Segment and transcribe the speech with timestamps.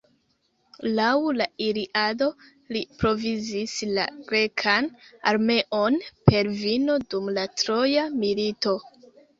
[0.99, 1.09] Laŭ
[1.41, 2.29] la Iliado,
[2.77, 4.91] li provizis la grekan
[5.35, 8.77] armeon per vino dum la troja milito.